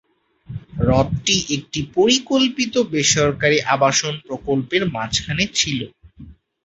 হ্রদটি 0.77 1.35
একটি 1.55 1.79
পরিকল্পিত 1.95 2.73
বেসরকারি 2.91 3.57
আবাসন 3.75 4.13
প্রকল্পের 4.27 4.83
মাঝখানে 4.95 5.43
ছিল। 5.59 5.79